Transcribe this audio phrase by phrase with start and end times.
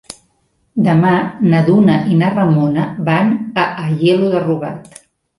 [0.85, 1.09] Demà
[1.51, 3.29] na Duna i na Ramona van
[3.65, 4.91] a Aielo de Rugat.